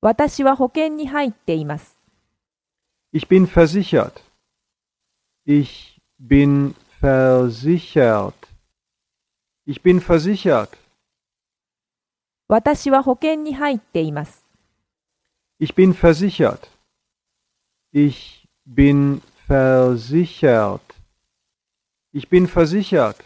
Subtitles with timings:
[0.00, 1.98] 私は保険に入っています。
[3.12, 4.12] Ich bin versichert.
[5.44, 8.34] Ich bin versichert.
[9.66, 10.68] Ich bin versichert.
[12.46, 14.46] 私は保険に入っています。
[15.58, 16.68] Ich bin versichert.
[17.92, 20.80] Ich bin versichert.
[22.12, 23.16] Ich bin versichert.